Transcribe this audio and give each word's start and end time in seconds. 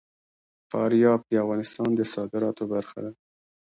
فاریاب 0.69 1.21
د 1.27 1.31
افغانستان 1.43 1.89
د 1.95 2.01
صادراتو 2.13 2.63
برخه 2.73 2.97
ده. 3.05 3.11